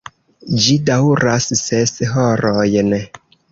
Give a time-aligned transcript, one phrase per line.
[0.63, 2.93] Ĝi daŭras ses horojn.